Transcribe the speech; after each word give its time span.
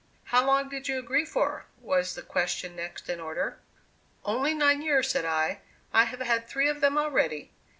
"How 0.23 0.43
long 0.43 0.67
did 0.67 0.87
you 0.87 0.97
agree 0.97 1.25
for?" 1.25 1.67
was 1.79 2.15
the 2.15 2.23
question 2.23 2.75
next 2.75 3.07
in 3.07 3.19
order. 3.19 3.59
"Only 4.25 4.55
nine 4.55 4.81
years," 4.81 5.11
said 5.11 5.25
I. 5.25 5.59
"I 5.93 6.05
have 6.05 6.21
had 6.21 6.47
three 6.47 6.67
of 6.69 6.81
them 6.81 6.97
already. 6.97 7.51